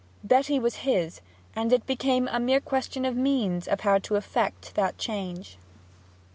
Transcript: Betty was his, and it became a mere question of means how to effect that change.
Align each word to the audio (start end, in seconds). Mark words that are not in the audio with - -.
Betty 0.23 0.57
was 0.57 0.77
his, 0.77 1.21
and 1.55 1.71
it 1.71 1.85
became 1.85 2.27
a 2.29 2.39
mere 2.39 2.59
question 2.59 3.05
of 3.05 3.15
means 3.15 3.69
how 3.81 3.99
to 3.99 4.15
effect 4.15 4.73
that 4.73 4.97
change. 4.97 5.59